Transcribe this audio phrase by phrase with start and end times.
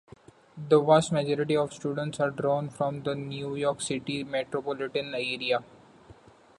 [0.57, 5.63] The vast majority of students are drawn from the New York City metropolitan area.